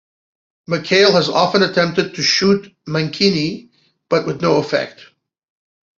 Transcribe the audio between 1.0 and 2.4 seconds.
has often attempted to